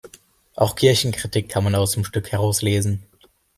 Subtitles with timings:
[0.55, 3.03] Auch Kirchenkritik kann man aus dem Stück herauslesen.